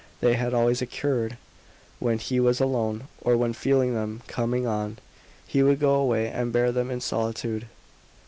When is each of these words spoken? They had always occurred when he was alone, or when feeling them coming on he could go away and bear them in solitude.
They 0.19 0.33
had 0.33 0.51
always 0.51 0.81
occurred 0.81 1.37
when 1.99 2.17
he 2.17 2.39
was 2.39 2.59
alone, 2.59 3.03
or 3.21 3.37
when 3.37 3.53
feeling 3.53 3.93
them 3.93 4.23
coming 4.25 4.65
on 4.65 4.97
he 5.45 5.59
could 5.61 5.79
go 5.79 5.93
away 5.93 6.27
and 6.27 6.51
bear 6.51 6.71
them 6.71 6.89
in 6.89 7.01
solitude. 7.01 7.67